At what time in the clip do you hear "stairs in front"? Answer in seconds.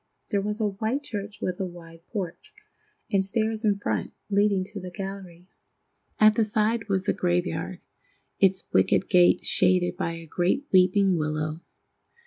3.23-4.13